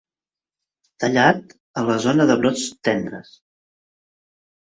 Tallat 1.03 1.51
en 1.81 1.85
la 1.91 1.97
zona 2.07 2.27
de 2.31 2.37
brots 2.39 2.65
tendres. 2.89 3.31